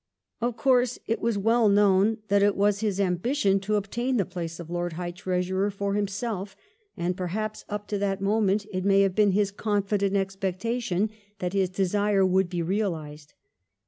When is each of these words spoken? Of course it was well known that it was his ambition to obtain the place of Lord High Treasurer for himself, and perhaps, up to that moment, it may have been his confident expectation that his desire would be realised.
Of 0.41 0.57
course 0.57 0.97
it 1.05 1.21
was 1.21 1.37
well 1.37 1.69
known 1.69 2.17
that 2.29 2.41
it 2.41 2.55
was 2.55 2.79
his 2.79 2.99
ambition 2.99 3.59
to 3.59 3.75
obtain 3.75 4.17
the 4.17 4.25
place 4.25 4.59
of 4.59 4.67
Lord 4.71 4.93
High 4.93 5.11
Treasurer 5.11 5.69
for 5.69 5.93
himself, 5.93 6.55
and 6.97 7.15
perhaps, 7.15 7.65
up 7.69 7.87
to 7.89 7.99
that 7.99 8.19
moment, 8.19 8.65
it 8.71 8.83
may 8.83 9.01
have 9.01 9.13
been 9.13 9.33
his 9.33 9.51
confident 9.51 10.15
expectation 10.15 11.11
that 11.37 11.53
his 11.53 11.69
desire 11.69 12.25
would 12.25 12.49
be 12.49 12.63
realised. 12.63 13.35